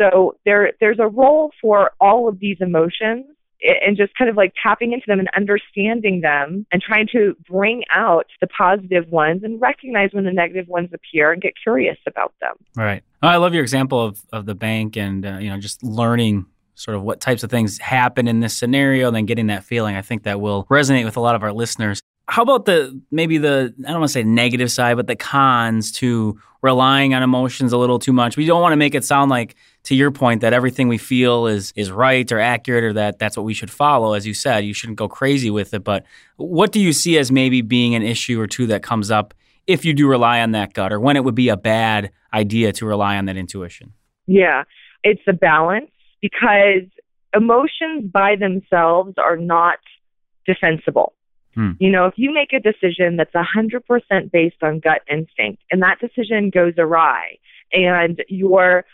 So 0.00 0.36
there 0.44 0.72
there's 0.80 0.98
a 1.00 1.08
role 1.08 1.50
for 1.60 1.92
all 2.00 2.28
of 2.28 2.38
these 2.38 2.58
emotions 2.60 3.26
and 3.60 3.96
just 3.96 4.14
kind 4.16 4.30
of 4.30 4.36
like 4.36 4.52
tapping 4.62 4.92
into 4.92 5.04
them 5.08 5.18
and 5.18 5.28
understanding 5.36 6.20
them 6.20 6.64
and 6.70 6.80
trying 6.80 7.08
to 7.12 7.34
bring 7.48 7.82
out 7.92 8.26
the 8.40 8.46
positive 8.46 9.08
ones 9.08 9.42
and 9.42 9.60
recognize 9.60 10.10
when 10.12 10.24
the 10.24 10.32
negative 10.32 10.68
ones 10.68 10.90
appear 10.92 11.32
and 11.32 11.42
get 11.42 11.54
curious 11.60 11.98
about 12.06 12.32
them. 12.40 12.54
Right. 12.76 13.02
I 13.20 13.36
love 13.36 13.54
your 13.54 13.62
example 13.62 14.00
of, 14.00 14.20
of 14.32 14.46
the 14.46 14.54
bank 14.54 14.96
and 14.96 15.26
uh, 15.26 15.38
you 15.38 15.50
know 15.50 15.58
just 15.58 15.82
learning 15.82 16.46
sort 16.78 16.96
of 16.96 17.02
what 17.02 17.20
types 17.20 17.42
of 17.42 17.50
things 17.50 17.78
happen 17.78 18.28
in 18.28 18.40
this 18.40 18.54
scenario, 18.54 19.08
and 19.08 19.16
then 19.16 19.26
getting 19.26 19.48
that 19.48 19.64
feeling. 19.64 19.96
I 19.96 20.02
think 20.02 20.22
that 20.24 20.40
will 20.40 20.64
resonate 20.70 21.04
with 21.04 21.16
a 21.16 21.20
lot 21.20 21.34
of 21.34 21.42
our 21.42 21.52
listeners. 21.52 22.00
How 22.28 22.42
about 22.42 22.66
the 22.66 23.00
maybe 23.10 23.38
the 23.38 23.74
I 23.80 23.90
don't 23.90 24.00
want 24.00 24.10
to 24.10 24.12
say 24.12 24.22
negative 24.22 24.70
side, 24.70 24.96
but 24.96 25.06
the 25.06 25.16
cons 25.16 25.92
to 25.92 26.38
relying 26.62 27.14
on 27.14 27.22
emotions 27.22 27.72
a 27.72 27.78
little 27.78 27.98
too 27.98 28.12
much. 28.12 28.36
We 28.36 28.46
don't 28.46 28.60
want 28.60 28.72
to 28.72 28.76
make 28.76 28.94
it 28.94 29.04
sound 29.04 29.30
like 29.30 29.54
to 29.84 29.94
your 29.94 30.10
point 30.10 30.42
that 30.42 30.52
everything 30.52 30.88
we 30.88 30.98
feel 30.98 31.46
is 31.46 31.72
is 31.74 31.90
right 31.90 32.30
or 32.30 32.38
accurate 32.38 32.84
or 32.84 32.92
that 32.92 33.18
that's 33.18 33.38
what 33.38 33.44
we 33.44 33.54
should 33.54 33.70
follow 33.70 34.12
as 34.12 34.26
you 34.26 34.34
said 34.34 34.58
you 34.64 34.74
shouldn't 34.74 34.98
go 34.98 35.08
crazy 35.08 35.48
with 35.48 35.72
it 35.72 35.82
but 35.82 36.04
what 36.36 36.72
do 36.72 36.78
you 36.80 36.92
see 36.92 37.16
as 37.16 37.32
maybe 37.32 37.62
being 37.62 37.94
an 37.94 38.02
issue 38.02 38.38
or 38.38 38.46
two 38.46 38.66
that 38.66 38.82
comes 38.82 39.10
up 39.10 39.32
if 39.66 39.86
you 39.86 39.94
do 39.94 40.06
rely 40.06 40.40
on 40.42 40.50
that 40.52 40.74
gut 40.74 40.92
or 40.92 41.00
when 41.00 41.16
it 41.16 41.24
would 41.24 41.34
be 41.34 41.48
a 41.48 41.56
bad 41.56 42.10
idea 42.34 42.70
to 42.70 42.84
rely 42.84 43.16
on 43.16 43.24
that 43.24 43.38
intuition 43.38 43.94
yeah 44.26 44.62
it's 45.04 45.22
a 45.26 45.32
balance 45.32 45.90
because 46.20 46.82
emotions 47.34 48.10
by 48.10 48.36
themselves 48.36 49.14
are 49.18 49.36
not 49.36 49.78
defensible. 50.46 51.14
Hmm. 51.54 51.72
You 51.78 51.90
know, 51.90 52.06
if 52.06 52.14
you 52.16 52.32
make 52.32 52.52
a 52.52 52.60
decision 52.60 53.16
that's 53.16 53.34
100% 53.34 54.30
based 54.30 54.62
on 54.62 54.80
gut 54.80 55.02
instinct 55.10 55.62
and 55.70 55.82
that 55.82 55.98
decision 56.00 56.50
goes 56.50 56.74
awry 56.78 57.38
and 57.72 58.22
your 58.28 58.84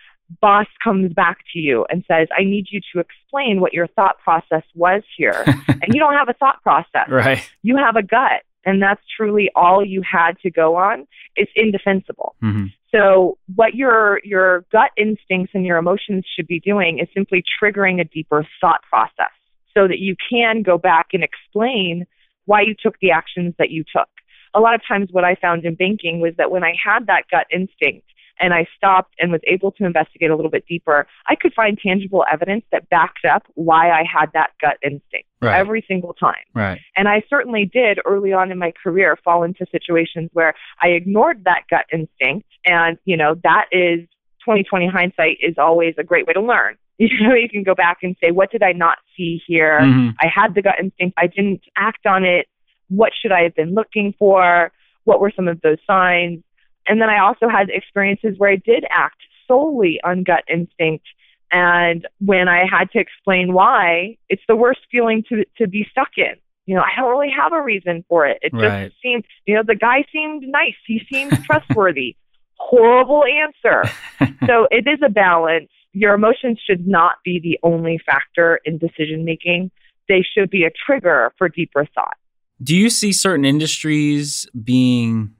boss 0.40 0.66
comes 0.82 1.12
back 1.12 1.38
to 1.52 1.58
you 1.58 1.84
and 1.90 2.04
says, 2.08 2.28
I 2.36 2.44
need 2.44 2.66
you 2.70 2.80
to 2.92 3.00
explain 3.00 3.60
what 3.60 3.72
your 3.72 3.86
thought 3.86 4.18
process 4.18 4.62
was 4.74 5.02
here. 5.16 5.44
and 5.68 5.92
you 5.92 6.00
don't 6.00 6.14
have 6.14 6.28
a 6.28 6.32
thought 6.32 6.62
process. 6.62 7.08
Right. 7.08 7.48
You 7.62 7.76
have 7.76 7.96
a 7.96 8.02
gut 8.02 8.42
and 8.64 8.82
that's 8.82 9.00
truly 9.16 9.50
all 9.54 9.84
you 9.84 10.02
had 10.02 10.38
to 10.40 10.50
go 10.50 10.76
on, 10.76 11.06
it's 11.36 11.52
indefensible. 11.54 12.34
Mm-hmm. 12.42 12.66
So 12.94 13.38
what 13.54 13.74
your 13.74 14.20
your 14.22 14.64
gut 14.70 14.90
instincts 14.96 15.52
and 15.54 15.66
your 15.66 15.78
emotions 15.78 16.24
should 16.36 16.46
be 16.46 16.60
doing 16.60 17.00
is 17.00 17.08
simply 17.12 17.42
triggering 17.60 18.00
a 18.00 18.04
deeper 18.04 18.46
thought 18.60 18.82
process 18.88 19.32
so 19.76 19.88
that 19.88 19.98
you 19.98 20.14
can 20.30 20.62
go 20.62 20.78
back 20.78 21.08
and 21.12 21.24
explain 21.24 22.06
why 22.44 22.60
you 22.60 22.74
took 22.80 22.94
the 23.00 23.10
actions 23.10 23.54
that 23.58 23.70
you 23.70 23.82
took. 23.82 24.08
A 24.54 24.60
lot 24.60 24.76
of 24.76 24.82
times 24.86 25.08
what 25.10 25.24
I 25.24 25.34
found 25.34 25.64
in 25.64 25.74
banking 25.74 26.20
was 26.20 26.34
that 26.38 26.52
when 26.52 26.62
I 26.62 26.74
had 26.82 27.08
that 27.08 27.24
gut 27.30 27.46
instinct 27.50 28.06
and 28.40 28.52
I 28.52 28.66
stopped 28.76 29.14
and 29.18 29.32
was 29.32 29.40
able 29.46 29.72
to 29.72 29.84
investigate 29.84 30.30
a 30.30 30.36
little 30.36 30.50
bit 30.50 30.64
deeper, 30.68 31.06
I 31.28 31.36
could 31.36 31.52
find 31.54 31.78
tangible 31.78 32.24
evidence 32.30 32.64
that 32.72 32.88
backed 32.88 33.24
up 33.24 33.44
why 33.54 33.90
I 33.90 34.04
had 34.10 34.30
that 34.34 34.50
gut 34.60 34.76
instinct 34.82 35.28
right. 35.40 35.58
every 35.58 35.84
single 35.86 36.14
time. 36.14 36.34
Right. 36.54 36.80
And 36.96 37.08
I 37.08 37.22
certainly 37.28 37.70
did 37.72 37.98
early 38.04 38.32
on 38.32 38.50
in 38.50 38.58
my 38.58 38.72
career 38.82 39.16
fall 39.24 39.42
into 39.42 39.66
situations 39.70 40.30
where 40.32 40.54
I 40.82 40.88
ignored 40.88 41.44
that 41.44 41.62
gut 41.70 41.86
instinct. 41.92 42.48
And, 42.64 42.98
you 43.04 43.16
know, 43.16 43.36
that 43.42 43.66
is 43.72 44.00
2020 44.44 44.88
hindsight 44.88 45.38
is 45.40 45.54
always 45.58 45.94
a 45.98 46.04
great 46.04 46.26
way 46.26 46.32
to 46.32 46.42
learn. 46.42 46.76
You 46.96 47.08
know, 47.28 47.34
you 47.34 47.48
can 47.48 47.64
go 47.64 47.74
back 47.74 47.98
and 48.04 48.14
say, 48.22 48.30
what 48.30 48.52
did 48.52 48.62
I 48.62 48.70
not 48.70 48.98
see 49.16 49.42
here? 49.48 49.80
Mm-hmm. 49.80 50.10
I 50.20 50.28
had 50.32 50.54
the 50.54 50.62
gut 50.62 50.76
instinct. 50.80 51.18
I 51.18 51.26
didn't 51.26 51.62
act 51.76 52.06
on 52.06 52.24
it. 52.24 52.46
What 52.88 53.10
should 53.20 53.32
I 53.32 53.42
have 53.42 53.56
been 53.56 53.74
looking 53.74 54.14
for? 54.16 54.70
What 55.02 55.20
were 55.20 55.32
some 55.34 55.48
of 55.48 55.60
those 55.60 55.78
signs? 55.88 56.44
And 56.86 57.00
then 57.00 57.08
I 57.08 57.18
also 57.18 57.48
had 57.48 57.70
experiences 57.70 58.34
where 58.38 58.50
I 58.50 58.56
did 58.56 58.84
act 58.90 59.16
solely 59.46 60.00
on 60.04 60.22
gut 60.22 60.44
instinct. 60.48 61.06
And 61.50 62.06
when 62.20 62.48
I 62.48 62.64
had 62.70 62.90
to 62.92 62.98
explain 62.98 63.52
why, 63.52 64.16
it's 64.28 64.42
the 64.48 64.56
worst 64.56 64.80
feeling 64.90 65.22
to 65.28 65.44
to 65.58 65.68
be 65.68 65.86
stuck 65.90 66.10
in. 66.16 66.34
You 66.66 66.74
know, 66.74 66.82
I 66.82 66.98
don't 66.98 67.10
really 67.10 67.32
have 67.36 67.52
a 67.52 67.62
reason 67.62 68.04
for 68.08 68.26
it. 68.26 68.38
It 68.42 68.52
right. 68.54 68.88
just 68.88 69.00
seemed, 69.02 69.24
you 69.46 69.54
know, 69.54 69.62
the 69.64 69.74
guy 69.74 70.04
seemed 70.10 70.44
nice. 70.48 70.74
He 70.86 71.02
seemed 71.10 71.32
trustworthy. 71.44 72.16
Horrible 72.56 73.24
answer. 73.24 73.84
so 74.46 74.66
it 74.70 74.86
is 74.88 75.00
a 75.04 75.10
balance. 75.10 75.68
Your 75.92 76.14
emotions 76.14 76.58
should 76.66 76.86
not 76.86 77.16
be 77.24 77.38
the 77.38 77.58
only 77.62 78.00
factor 78.04 78.60
in 78.64 78.78
decision 78.78 79.24
making. 79.24 79.70
They 80.08 80.22
should 80.22 80.50
be 80.50 80.64
a 80.64 80.70
trigger 80.86 81.32
for 81.36 81.48
deeper 81.48 81.86
thought. 81.94 82.16
Do 82.62 82.74
you 82.74 82.88
see 82.88 83.12
certain 83.12 83.44
industries 83.44 84.46
being 84.62 85.34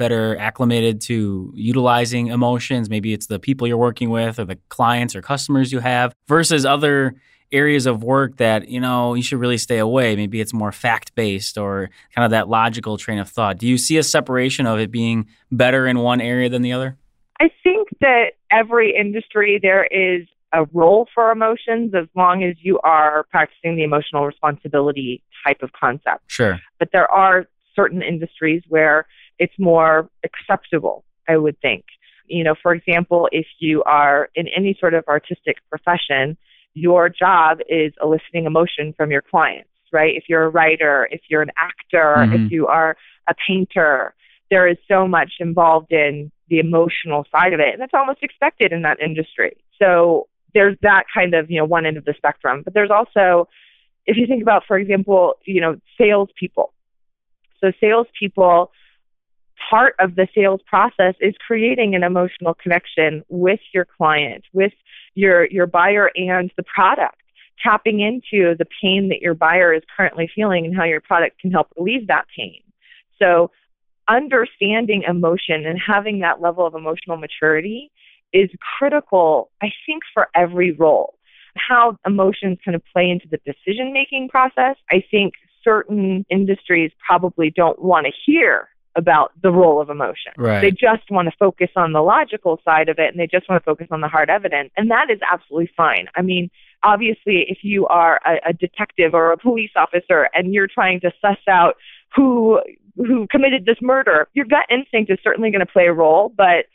better 0.00 0.34
acclimated 0.38 0.98
to 1.02 1.52
utilizing 1.54 2.28
emotions. 2.28 2.88
Maybe 2.88 3.12
it's 3.12 3.26
the 3.26 3.38
people 3.38 3.66
you're 3.66 3.76
working 3.76 4.08
with 4.08 4.38
or 4.38 4.46
the 4.46 4.56
clients 4.70 5.14
or 5.14 5.20
customers 5.20 5.70
you 5.70 5.80
have 5.80 6.14
versus 6.26 6.64
other 6.64 7.14
areas 7.52 7.84
of 7.84 8.02
work 8.02 8.38
that, 8.38 8.68
you 8.68 8.80
know, 8.80 9.12
you 9.12 9.22
should 9.22 9.38
really 9.38 9.58
stay 9.58 9.76
away. 9.76 10.16
Maybe 10.16 10.40
it's 10.40 10.54
more 10.54 10.72
fact 10.72 11.14
based 11.14 11.58
or 11.58 11.90
kind 12.14 12.24
of 12.24 12.30
that 12.30 12.48
logical 12.48 12.96
train 12.96 13.18
of 13.18 13.28
thought. 13.28 13.58
Do 13.58 13.66
you 13.66 13.76
see 13.76 13.98
a 13.98 14.02
separation 14.02 14.64
of 14.64 14.78
it 14.78 14.90
being 14.90 15.26
better 15.52 15.86
in 15.86 15.98
one 15.98 16.22
area 16.22 16.48
than 16.48 16.62
the 16.62 16.72
other? 16.72 16.96
I 17.38 17.50
think 17.62 17.88
that 18.00 18.32
every 18.50 18.96
industry 18.96 19.58
there 19.60 19.84
is 19.84 20.26
a 20.54 20.64
role 20.72 21.08
for 21.14 21.30
emotions 21.30 21.92
as 21.94 22.06
long 22.16 22.42
as 22.42 22.54
you 22.62 22.80
are 22.84 23.24
practicing 23.30 23.76
the 23.76 23.82
emotional 23.82 24.24
responsibility 24.24 25.22
type 25.46 25.58
of 25.60 25.72
concept. 25.72 26.22
Sure. 26.28 26.58
But 26.78 26.88
there 26.90 27.10
are 27.10 27.46
certain 27.76 28.00
industries 28.00 28.62
where 28.68 29.06
it's 29.40 29.58
more 29.58 30.08
acceptable, 30.22 31.02
I 31.28 31.36
would 31.36 31.58
think. 31.60 31.84
You 32.26 32.44
know, 32.44 32.54
for 32.62 32.72
example, 32.72 33.28
if 33.32 33.46
you 33.58 33.82
are 33.82 34.28
in 34.36 34.46
any 34.56 34.76
sort 34.78 34.94
of 34.94 35.02
artistic 35.08 35.56
profession, 35.68 36.36
your 36.74 37.08
job 37.08 37.58
is 37.68 37.92
eliciting 38.00 38.44
emotion 38.44 38.94
from 38.96 39.10
your 39.10 39.22
clients, 39.22 39.70
right? 39.92 40.14
If 40.14 40.24
you're 40.28 40.44
a 40.44 40.48
writer, 40.48 41.08
if 41.10 41.22
you're 41.28 41.42
an 41.42 41.50
actor, 41.58 42.14
mm-hmm. 42.18 42.44
if 42.44 42.52
you 42.52 42.68
are 42.68 42.96
a 43.28 43.34
painter, 43.48 44.14
there 44.50 44.68
is 44.68 44.76
so 44.86 45.08
much 45.08 45.32
involved 45.40 45.90
in 45.90 46.30
the 46.48 46.60
emotional 46.60 47.24
side 47.32 47.52
of 47.52 47.60
it. 47.60 47.72
And 47.72 47.80
that's 47.80 47.94
almost 47.94 48.22
expected 48.22 48.72
in 48.72 48.82
that 48.82 49.00
industry. 49.00 49.56
So 49.80 50.28
there's 50.54 50.76
that 50.82 51.04
kind 51.12 51.34
of, 51.34 51.50
you 51.50 51.58
know, 51.58 51.64
one 51.64 51.86
end 51.86 51.96
of 51.96 52.04
the 52.04 52.14
spectrum. 52.16 52.62
But 52.64 52.74
there's 52.74 52.90
also, 52.90 53.48
if 54.06 54.16
you 54.16 54.26
think 54.26 54.42
about, 54.42 54.64
for 54.68 54.78
example, 54.78 55.34
you 55.44 55.60
know, 55.60 55.76
salespeople. 55.98 56.72
So 57.60 57.72
salespeople 57.80 58.70
part 59.68 59.94
of 59.98 60.16
the 60.16 60.26
sales 60.34 60.60
process 60.66 61.14
is 61.20 61.34
creating 61.46 61.94
an 61.94 62.02
emotional 62.02 62.54
connection 62.54 63.22
with 63.28 63.60
your 63.72 63.84
client, 63.84 64.44
with 64.52 64.72
your 65.14 65.46
your 65.46 65.66
buyer 65.66 66.10
and 66.14 66.50
the 66.56 66.62
product, 66.62 67.20
tapping 67.62 68.00
into 68.00 68.54
the 68.56 68.66
pain 68.82 69.08
that 69.08 69.20
your 69.20 69.34
buyer 69.34 69.74
is 69.74 69.82
currently 69.96 70.30
feeling 70.34 70.64
and 70.64 70.76
how 70.76 70.84
your 70.84 71.00
product 71.00 71.40
can 71.40 71.50
help 71.50 71.68
relieve 71.76 72.06
that 72.06 72.26
pain. 72.36 72.62
So 73.20 73.50
understanding 74.08 75.04
emotion 75.06 75.66
and 75.66 75.78
having 75.78 76.20
that 76.20 76.40
level 76.40 76.66
of 76.66 76.74
emotional 76.74 77.16
maturity 77.16 77.90
is 78.32 78.50
critical, 78.78 79.50
I 79.62 79.70
think, 79.86 80.02
for 80.14 80.28
every 80.34 80.72
role. 80.72 81.14
How 81.56 81.96
emotions 82.06 82.58
kind 82.64 82.74
of 82.74 82.82
play 82.92 83.10
into 83.10 83.26
the 83.28 83.38
decision 83.44 83.92
making 83.92 84.28
process, 84.28 84.76
I 84.90 85.02
think 85.10 85.34
certain 85.62 86.24
industries 86.30 86.92
probably 87.04 87.50
don't 87.54 87.80
want 87.82 88.06
to 88.06 88.12
hear 88.24 88.68
about 89.00 89.32
the 89.42 89.50
role 89.50 89.80
of 89.80 89.90
emotion. 89.90 90.32
Right. 90.36 90.60
They 90.60 90.70
just 90.70 91.10
want 91.10 91.26
to 91.26 91.34
focus 91.36 91.70
on 91.74 91.92
the 91.92 92.02
logical 92.02 92.60
side 92.64 92.88
of 92.88 93.00
it 93.00 93.10
and 93.10 93.18
they 93.18 93.26
just 93.26 93.48
want 93.48 93.60
to 93.60 93.64
focus 93.64 93.88
on 93.90 94.00
the 94.00 94.06
hard 94.08 94.30
evidence. 94.30 94.70
And 94.76 94.90
that 94.92 95.10
is 95.10 95.18
absolutely 95.28 95.72
fine. 95.76 96.06
I 96.14 96.22
mean, 96.22 96.50
obviously, 96.84 97.46
if 97.48 97.58
you 97.62 97.86
are 97.88 98.20
a, 98.24 98.50
a 98.50 98.52
detective 98.52 99.14
or 99.14 99.32
a 99.32 99.36
police 99.36 99.72
officer 99.74 100.28
and 100.34 100.54
you're 100.54 100.68
trying 100.68 101.00
to 101.00 101.10
suss 101.20 101.42
out 101.48 101.74
who 102.14 102.60
who 102.96 103.26
committed 103.28 103.64
this 103.64 103.78
murder, 103.80 104.28
your 104.34 104.44
gut 104.44 104.66
instinct 104.70 105.10
is 105.10 105.18
certainly 105.24 105.50
going 105.50 105.64
to 105.64 105.72
play 105.72 105.86
a 105.86 105.92
role, 105.92 106.32
but 106.36 106.66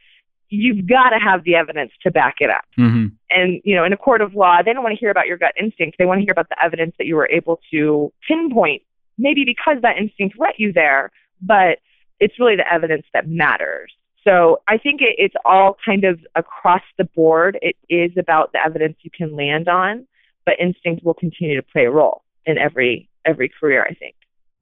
you've 0.50 0.88
got 0.88 1.10
to 1.10 1.20
have 1.20 1.44
the 1.44 1.56
evidence 1.56 1.92
to 2.04 2.12
back 2.12 2.36
it 2.40 2.50
up. 2.50 2.64
Mm-hmm. 2.78 3.08
And, 3.30 3.62
you 3.64 3.76
know, 3.76 3.84
in 3.84 3.94
a 3.94 3.98
court 3.98 4.22
of 4.22 4.34
law, 4.36 4.62
they 4.64 4.74
don't 4.74 4.84
want 4.84 4.96
to 4.96 5.00
hear 5.00 5.10
about 5.10 5.28
your 5.28 5.38
gut 5.38 5.54
instinct. 5.60 5.98
They 5.98 6.06
want 6.06 6.20
to 6.20 6.24
hear 6.24 6.32
about 6.32 6.50
the 6.50 6.64
evidence 6.64 6.96
that 6.98 7.06
you 7.06 7.16
were 7.16 7.30
able 7.30 7.60
to 7.72 8.12
pinpoint, 8.28 8.84
maybe 9.18 9.44
because 9.46 9.82
that 9.82 9.98
instinct 9.98 10.40
led 10.40 10.54
you 10.58 10.72
there, 10.72 11.12
but 11.42 11.80
it's 12.20 12.40
really 12.40 12.56
the 12.56 12.72
evidence 12.72 13.06
that 13.14 13.28
matters. 13.28 13.92
So 14.24 14.62
I 14.68 14.78
think 14.78 15.02
it, 15.02 15.16
it's 15.18 15.36
all 15.46 15.78
kind 15.86 16.04
of 16.04 16.20
across 16.36 16.82
the 16.98 17.04
board. 17.04 17.60
It 17.62 17.76
is 17.90 18.12
about 18.18 18.52
the 18.54 18.60
evidence 18.66 18.98
you 19.02 19.12
can 19.16 19.36
land 19.36 19.68
on, 19.68 20.08
but 20.46 20.56
instinct 20.60 21.04
will 21.04 21.14
continue 21.14 21.56
to 21.56 21.64
play 21.64 21.86
a 21.86 21.92
role 21.92 22.24
in 22.46 22.58
every 22.58 23.10
every 23.26 23.50
career. 23.50 23.84
I 23.84 23.94
think. 23.94 24.16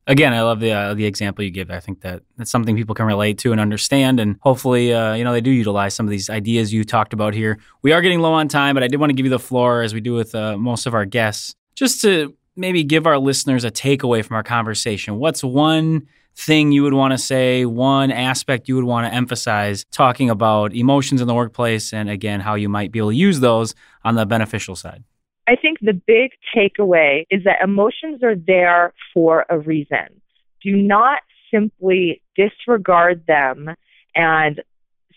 Again, 0.05 0.33
I 0.33 0.41
love 0.41 0.59
the 0.59 0.71
uh, 0.71 0.93
the 0.95 1.05
example 1.05 1.45
you 1.45 1.51
give. 1.51 1.71
I 1.71 1.79
think 1.79 2.01
that 2.01 2.23
that's 2.37 2.51
something 2.51 2.75
people 2.75 2.93
can 2.93 3.05
relate 3.05 3.37
to 3.39 3.53
and 3.53 3.61
understand, 3.61 4.19
and 4.19 4.35
hopefully, 4.41 4.93
uh, 4.93 5.13
you 5.13 5.23
know, 5.23 5.31
they 5.31 5.39
do 5.39 5.49
utilize 5.51 5.93
some 5.93 6.05
of 6.05 6.09
these 6.09 6.29
ideas 6.29 6.73
you 6.73 6.83
talked 6.83 7.13
about 7.13 7.33
here. 7.33 7.57
We 7.83 7.93
are 7.93 8.01
getting 8.01 8.19
low 8.19 8.33
on 8.33 8.49
time, 8.49 8.73
but 8.73 8.83
I 8.83 8.89
did 8.89 8.99
want 8.99 9.11
to 9.11 9.15
give 9.15 9.25
you 9.25 9.29
the 9.29 9.39
floor, 9.39 9.81
as 9.81 9.93
we 9.93 10.01
do 10.01 10.13
with 10.13 10.35
uh, 10.35 10.57
most 10.57 10.85
of 10.87 10.93
our 10.93 11.05
guests, 11.05 11.55
just 11.75 12.01
to 12.01 12.35
maybe 12.57 12.83
give 12.83 13.07
our 13.07 13.17
listeners 13.17 13.63
a 13.63 13.71
takeaway 13.71 14.25
from 14.25 14.35
our 14.35 14.43
conversation. 14.43 15.19
What's 15.19 15.41
one 15.41 16.07
thing 16.35 16.71
you 16.71 16.83
would 16.83 16.93
want 16.93 17.11
to 17.11 17.17
say, 17.17 17.65
one 17.65 18.11
aspect 18.11 18.67
you 18.67 18.75
would 18.75 18.83
want 18.83 19.07
to 19.07 19.13
emphasize 19.13 19.85
talking 19.91 20.29
about 20.29 20.73
emotions 20.73 21.21
in 21.21 21.27
the 21.27 21.33
workplace, 21.33 21.93
and 21.93 22.09
again, 22.09 22.39
how 22.39 22.55
you 22.55 22.69
might 22.69 22.91
be 22.91 22.99
able 22.99 23.09
to 23.09 23.15
use 23.15 23.39
those 23.39 23.75
on 24.03 24.15
the 24.15 24.25
beneficial 24.25 24.75
side? 24.75 25.03
I 25.47 25.55
think 25.55 25.79
the 25.81 25.93
big 25.93 26.31
takeaway 26.55 27.25
is 27.29 27.43
that 27.43 27.61
emotions 27.61 28.23
are 28.23 28.35
there 28.35 28.93
for 29.13 29.45
a 29.49 29.59
reason. 29.59 30.21
Do 30.61 30.75
not 30.75 31.19
simply 31.51 32.21
disregard 32.35 33.25
them 33.27 33.75
and 34.15 34.61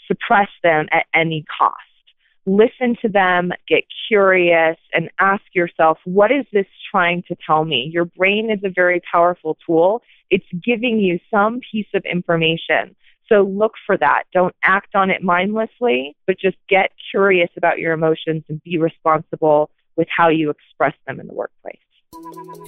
suppress 0.09 0.49
them 0.63 0.87
at 0.91 1.07
any 1.15 1.45
cost 1.59 1.81
listen 2.47 2.97
to 3.03 3.09
them, 3.09 3.51
get 3.69 3.85
curious, 4.09 4.77
and 4.93 5.11
ask 5.19 5.43
yourself, 5.53 5.99
what 6.05 6.31
is 6.31 6.47
this 6.53 6.67
trying 6.91 7.25
to 7.25 7.37
tell 7.45 7.65
me? 7.65 7.91
Your 7.93 8.05
brain 8.05 8.51
is 8.51 8.61
a 8.65 8.71
very 8.71 9.03
powerful 9.13 9.59
tool. 9.67 10.03
It's 10.31 10.47
giving 10.65 10.99
you 10.99 11.19
some 11.31 11.61
piece 11.71 11.89
of 11.95 12.05
information. 12.05 12.95
So 13.29 13.43
look 13.43 13.73
for 13.85 13.97
that. 13.97 14.25
Don't 14.33 14.55
act 14.63 14.95
on 14.95 15.11
it 15.11 15.23
mindlessly, 15.23 16.17
but 16.27 16.39
just 16.39 16.57
get 16.69 16.93
curious 17.11 17.51
about 17.57 17.79
your 17.79 17.93
emotions 17.93 18.45
and 18.49 18.63
be 18.63 18.79
responsible 18.79 19.71
with 19.97 20.09
how 20.15 20.29
you 20.29 20.51
express 20.51 20.95
them 21.07 21.19
in 21.19 21.27
the 21.27 21.35
workplace. 21.35 21.79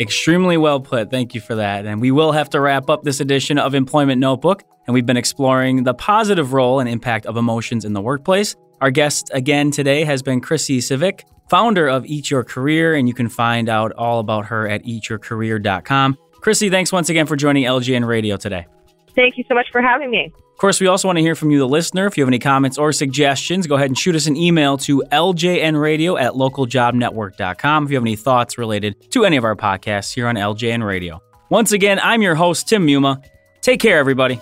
Extremely 0.00 0.56
well 0.56 0.80
put. 0.80 1.10
Thank 1.10 1.34
you 1.34 1.40
for 1.40 1.54
that. 1.56 1.86
And 1.86 2.00
we 2.00 2.10
will 2.10 2.32
have 2.32 2.50
to 2.50 2.60
wrap 2.60 2.90
up 2.90 3.02
this 3.02 3.20
edition 3.20 3.58
of 3.58 3.74
Employment 3.74 4.20
Notebook. 4.20 4.62
And 4.86 4.94
we've 4.94 5.06
been 5.06 5.16
exploring 5.16 5.84
the 5.84 5.94
positive 5.94 6.52
role 6.52 6.80
and 6.80 6.88
impact 6.88 7.26
of 7.26 7.36
emotions 7.36 7.84
in 7.84 7.92
the 7.92 8.00
workplace. 8.00 8.56
Our 8.80 8.90
guest 8.90 9.30
again 9.34 9.70
today 9.70 10.04
has 10.04 10.22
been 10.22 10.40
Chrissy 10.40 10.78
Scivicque, 10.78 11.22
founder 11.50 11.88
of 11.88 12.06
Eat 12.06 12.30
Your 12.30 12.44
Career, 12.44 12.94
and 12.94 13.08
you 13.08 13.14
can 13.14 13.28
find 13.28 13.68
out 13.68 13.92
all 13.92 14.20
about 14.20 14.46
her 14.46 14.68
at 14.68 14.84
eatyourcareer.com. 14.84 16.16
Chrissy, 16.40 16.71
thanks 16.71 16.92
once 16.92 17.09
again 17.09 17.26
for 17.26 17.37
joining 17.37 17.64
LJN 17.64 18.07
Radio 18.07 18.37
today. 18.37 18.66
Thank 19.14 19.37
you 19.37 19.45
so 19.49 19.54
much 19.54 19.66
for 19.73 19.83
having 19.83 20.11
me. 20.11 20.33
Of 20.37 20.61
course, 20.61 20.80
we 20.80 20.87
also 20.87 21.07
want 21.07 21.18
to 21.18 21.23
hear 21.23 21.35
from 21.35 21.50
you, 21.50 21.59
the 21.59 21.68
listener. 21.68 22.07
If 22.07 22.16
you 22.16 22.23
have 22.23 22.28
any 22.28 22.38
comments 22.38 22.78
or 22.78 22.92
suggestions, 22.92 23.66
go 23.66 23.76
ahead 23.76 23.87
and 23.88 23.99
shoot 23.99 24.16
us 24.16 24.26
an 24.26 24.37
email 24.37 24.76
to 24.78 25.02
ljnradio 25.11 26.21
at 26.21 26.33
localjobnetwork.com 26.33 27.85
if 27.85 27.90
you 27.90 27.97
have 27.97 28.02
any 28.04 28.16
thoughts 28.16 28.59
related 28.59 29.11
to 29.12 29.25
any 29.25 29.37
of 29.37 29.45
our 29.45 29.57
podcasts 29.57 30.12
here 30.14 30.26
on 30.26 30.35
LJN 30.35 30.85
Radio. 30.85 31.21
Once 31.49 31.73
again, 31.73 32.00
I'm 32.02 32.23
your 32.23 32.35
host, 32.35 32.68
Tim 32.68 32.87
Muma. 32.87 33.25
Take 33.61 33.80
care, 33.80 33.99
everybody. 33.99 34.38